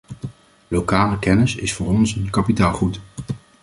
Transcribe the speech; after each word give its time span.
Lokale 0.67 1.19
kennis 1.19 1.55
is 1.55 1.73
voor 1.73 1.87
ons 1.87 2.15
een 2.15 2.29
kapitaalgoed. 2.29 2.99